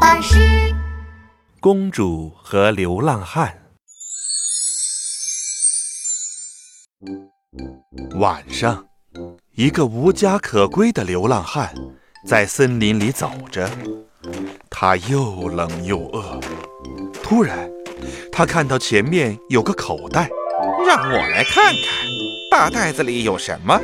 [0.00, 0.36] 巴士。
[1.60, 3.56] 公主和流浪汉。
[8.16, 8.86] 晚上，
[9.54, 11.74] 一个无家可归的流浪汉
[12.26, 13.68] 在森林里走着，
[14.70, 16.40] 他又冷又饿。
[17.22, 17.68] 突然，
[18.30, 20.28] 他看到前面有个口袋，
[20.86, 21.82] 让我来看看，
[22.50, 23.80] 大袋子里有什么？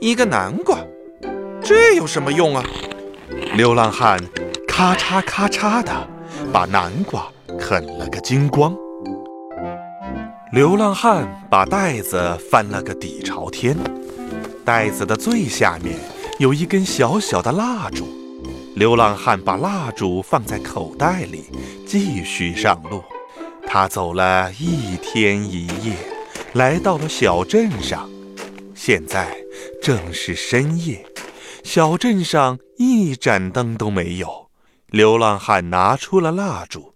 [0.00, 0.78] 一个南瓜，
[1.62, 2.64] 这有什么用啊？
[3.54, 4.18] 流浪汉
[4.76, 6.06] 咔嚓咔嚓的
[6.52, 7.26] 把南瓜
[7.58, 8.76] 啃了个精光。
[10.52, 13.74] 流浪汉把袋子翻了个底朝天，
[14.66, 15.98] 袋子的最下面
[16.38, 18.06] 有一根小小的蜡烛。
[18.74, 21.46] 流浪汉把蜡烛放在口袋里，
[21.86, 23.02] 继续上路。
[23.66, 25.94] 他走了一天一夜，
[26.52, 28.06] 来到了小镇上。
[28.74, 29.38] 现在
[29.80, 31.02] 正是深夜，
[31.64, 34.45] 小镇上一盏灯都没有。
[34.88, 36.94] 流浪汉拿出了蜡烛，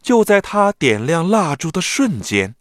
[0.00, 2.54] 就在他点亮蜡烛的瞬间，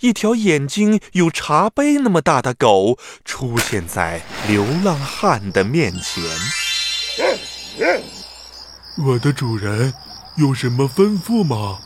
[0.00, 6.22] 一条眼睛有茶杯那么大的狗出现在流浪汉的面前。
[9.04, 9.92] 我的主人
[10.36, 11.80] 有什么吩咐吗？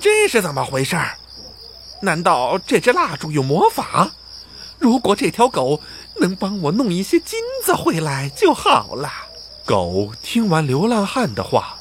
[0.00, 0.96] 这是怎么回事？
[2.02, 4.10] 难道这只蜡烛有魔法？
[4.78, 5.80] 如果这条狗
[6.20, 9.10] 能帮我弄一些金子回来就好了。
[9.64, 11.76] 狗听完流浪汉的话，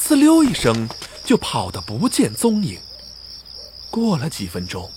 [0.00, 0.88] 呲溜一声
[1.24, 2.78] 就跑得不见踪影。
[3.90, 4.90] 过了几分钟，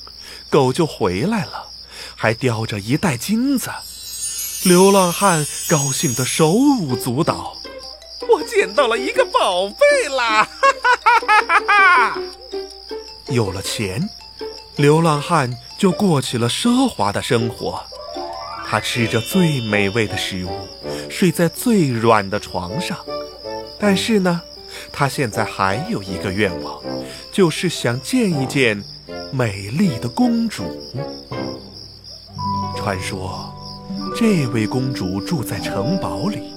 [0.49, 1.67] 狗就回来了，
[2.15, 3.71] 还叼着一袋金子。
[4.63, 7.57] 流浪汉高兴得手舞足蹈
[8.29, 12.21] ：“我捡到了一个宝贝啦！”哈哈哈哈哈！
[13.29, 14.07] 有了钱，
[14.75, 17.83] 流浪汉就过起了奢华的生活。
[18.73, 20.49] 他吃着最美味的食物，
[21.07, 22.97] 睡在最软的床上。
[23.79, 24.41] 但是呢，
[24.91, 26.81] 他现在还有一个愿望，
[27.31, 28.83] 就是想见一见
[29.31, 30.63] 美丽的公主。
[32.75, 33.53] 传说，
[34.15, 36.51] 这位公主住在城堡里，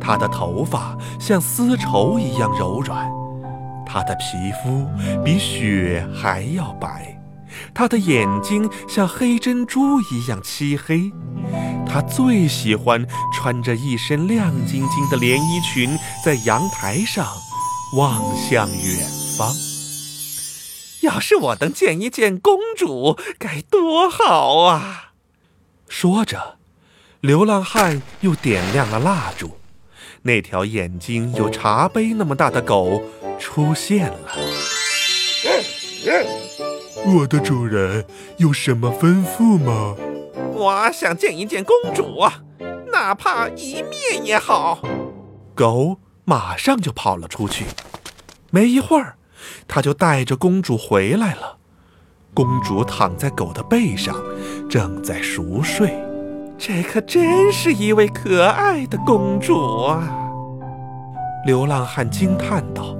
[0.00, 3.10] 她的头发像丝绸一样柔软，
[3.84, 4.86] 她的皮肤
[5.24, 7.17] 比雪还要白，
[7.74, 11.10] 他的眼睛像黑珍珠一样漆黑。
[11.86, 17.26] 他最喜欢穿着一身亮晶晶的连衣裙，在阳台上
[17.96, 19.50] 望向远方。
[21.02, 25.12] 要是我能见一见公主，该多好啊！
[25.88, 26.56] 说着，
[27.20, 29.58] 流浪汉又点亮了蜡烛。
[30.22, 33.02] 那条眼睛有茶杯那么大的狗
[33.38, 34.18] 出现了。
[37.06, 38.04] 我的主人
[38.36, 39.94] 有什么吩咐吗？
[40.52, 42.42] 我想见一见公主啊，
[42.92, 44.80] 哪怕一面也好。
[45.54, 47.64] 狗马上就跑了出去，
[48.50, 49.16] 没一会儿，
[49.66, 51.58] 它就带着公主回来了。
[52.34, 54.14] 公主躺在狗的背上，
[54.68, 55.98] 正在熟睡。
[56.58, 60.28] 这可真是一位可爱的公主啊！
[61.46, 62.96] 流浪汉惊叹道。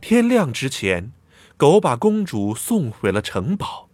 [0.00, 1.12] 天亮之前，
[1.60, 3.90] 狗把公主送回了城堡。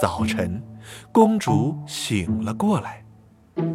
[0.00, 0.64] 早晨，
[1.12, 3.04] 公主醒了过来。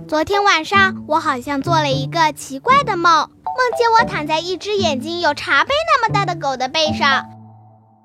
[0.07, 7.23] 昨天晚上，我好像做了一个奇怪的梦，梦见我躺在一只眼睛有茶杯那么大的狗的背上。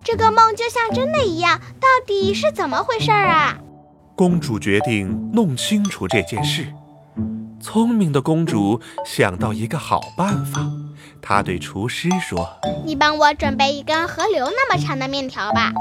[0.03, 3.57] 这个梦就像真的一样，到底是怎么回事啊？
[4.15, 6.75] 公主决定弄清楚这件事。
[7.59, 10.71] 聪明的公主想到一个好办法，
[11.27, 12.47] 她对厨师说
[12.85, 15.73] ：“你帮我准备一根河流那么长的面条吧。”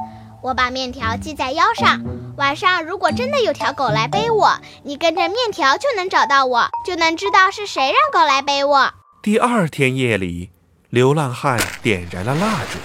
[0.41, 2.01] 我把面条系在腰上，
[2.37, 8.93] 晚上如果真的有条狗来背我，你跟着面条就能找到我，就能知道是谁让狗来背我。
[9.21, 10.51] 第二天夜里，
[10.89, 12.79] 流浪汉点燃了蜡烛，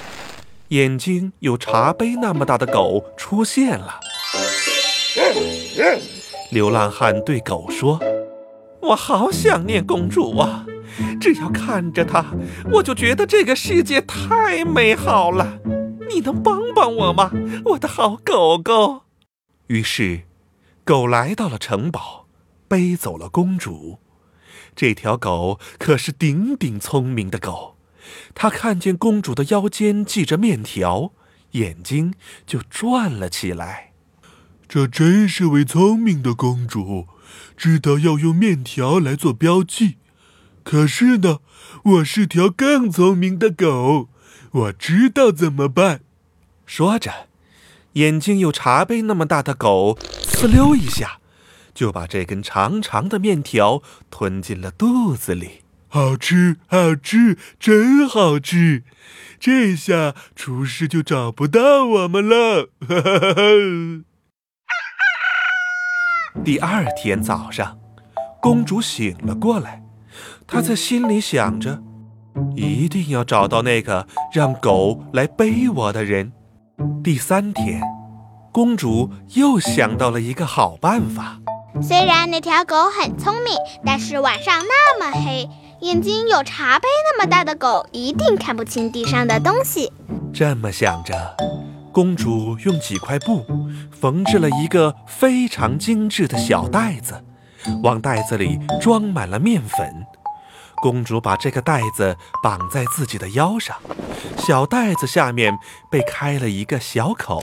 [0.68, 4.00] 眼睛有茶杯那么大的狗出现了。
[6.50, 8.00] 流浪汉对狗说
[8.82, 10.64] ：“我好想念公主啊，
[11.20, 12.24] 只要看着它，
[12.72, 15.58] 我就觉得这个世界太美好了。”
[16.10, 17.30] 你能帮帮我吗，
[17.66, 19.02] 我的好狗狗？
[19.66, 20.22] 于是，
[20.82, 22.26] 狗来到了城堡，
[22.66, 23.98] 背走了公主。
[24.74, 27.76] 这条狗可是顶顶聪明的狗，
[28.34, 31.12] 它看见公主的腰间系着面条，
[31.52, 32.14] 眼睛
[32.46, 33.92] 就转了起来。
[34.66, 37.06] 这真是位聪明的公主，
[37.54, 39.98] 知道要用面条来做标记。
[40.70, 41.38] 可是呢，
[41.82, 44.10] 我是条更聪明的狗。
[44.50, 46.02] 我知道怎么办。
[46.66, 47.28] 说着，
[47.94, 51.20] 眼睛有茶杯那么大的狗，呲溜一下，
[51.72, 55.62] 就把这根长长的面条吞进了肚子里。
[55.88, 58.84] 好吃，好吃，真好吃！
[59.40, 62.68] 这下厨师就找不到我们了。
[66.44, 67.78] 第二天早上，
[68.42, 69.82] 公主醒了过来，
[70.50, 71.78] 她在心里想着，
[72.56, 76.32] 一定要找到那个让狗来背我的人。
[77.04, 77.82] 第三天，
[78.50, 81.38] 公主又想到了一个好办法。
[81.82, 83.52] 虽然那条狗很聪明，
[83.84, 85.46] 但是晚上那么黑。
[85.80, 89.92] 眼睛有茶杯那么大的狗一定看不清地上的东西。
[90.32, 91.36] 这么想着，
[91.92, 93.44] 公主用几块布
[93.92, 97.22] 缝制了一个非常精致的小袋子，
[97.82, 100.06] 往袋子里装满了面粉。
[100.80, 103.76] 公主把这个袋子绑在自己的腰上，
[104.38, 105.58] 小袋子下面
[105.90, 107.42] 被开了一个小口，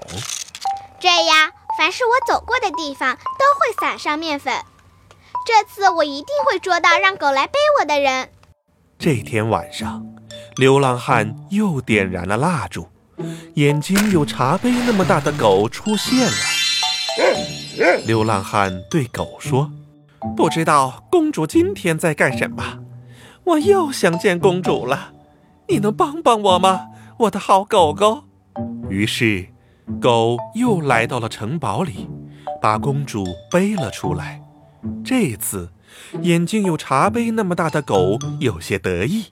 [1.00, 4.54] 这样凡是我走过的地方都会撒上面粉。
[5.46, 8.30] 这次我一定会捉到让狗来背我的人。
[8.98, 10.06] 这天晚上，
[10.56, 12.88] 流浪汉又点燃了蜡烛，
[13.56, 16.34] 眼睛有茶杯那么大的狗出现了。
[18.06, 19.70] 流浪汉对狗说
[20.36, 22.80] ：“不知道公主今天在干什么？
[23.46, 25.14] 我又想见公主了，
[25.70, 26.88] 你能帮帮我吗，
[27.20, 28.24] 我的好狗狗？”
[28.90, 29.48] 于是，
[30.02, 32.10] 狗又来到了城堡里，
[32.62, 34.42] 把公主背了出来。
[35.04, 35.72] 这次，
[36.22, 39.26] 眼睛有茶杯那么大的狗有些得意。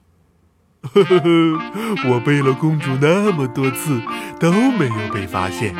[0.82, 4.00] 呵呵呵，我背了公主那么多次，
[4.38, 5.74] 都没有被发现。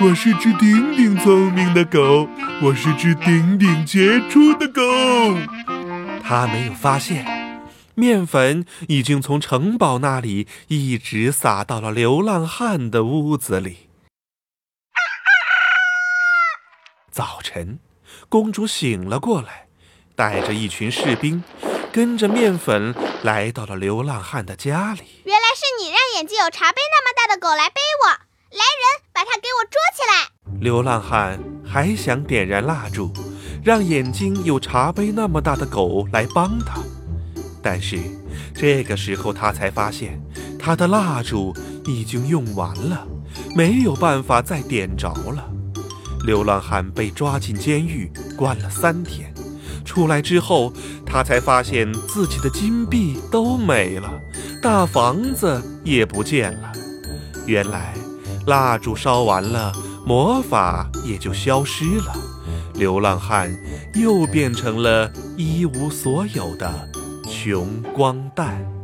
[0.00, 2.26] 我是只顶顶聪明的狗，
[2.62, 4.82] 我是只顶顶杰出的狗。
[6.22, 7.24] 他没有发现，
[7.96, 13.88] 面粉已经从城堡那里一直撒到了流浪汉的屋子里。
[17.10, 17.80] 早晨。
[18.28, 19.66] 公主醒了过来，
[20.14, 21.42] 带着一群士兵，
[21.92, 25.22] 跟着面粉来到了流浪汉的家里。
[25.24, 28.08] 原来是你让眼睛有茶杯那么大的狗来背我！
[28.08, 30.60] 来人，把它给我捉起来！
[30.60, 33.12] 流浪汉还想点燃蜡烛，
[33.62, 36.80] 让眼睛有茶杯那么大的狗来帮他，
[37.68, 37.98] 但是
[38.54, 40.22] 这个时候他才发现，
[40.56, 41.52] 他的蜡烛
[41.84, 43.04] 已经用完了，
[43.56, 45.50] 没有办法再点着了。
[46.24, 49.34] 流浪汉被抓进监狱，关了三天。
[49.84, 50.72] 出来之后，
[51.04, 54.08] 他才发现自己的金币都没了，
[54.62, 56.72] 大房子也不见了。
[57.46, 57.94] 原来，
[58.46, 59.72] 蜡烛烧完了，
[60.06, 62.14] 魔法也就消失了。
[62.74, 63.52] 流浪汉
[63.94, 66.88] 又变成了一无所有的
[67.46, 68.75] 穷光蛋。